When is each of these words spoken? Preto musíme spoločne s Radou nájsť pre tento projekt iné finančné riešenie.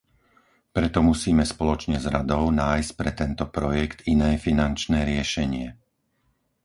Preto 0.75 0.99
musíme 1.09 1.43
spoločne 1.53 1.97
s 2.03 2.09
Radou 2.15 2.43
nájsť 2.61 2.89
pre 2.99 3.11
tento 3.19 3.45
projekt 3.57 3.99
iné 4.13 4.31
finančné 4.45 4.99
riešenie. 5.11 5.67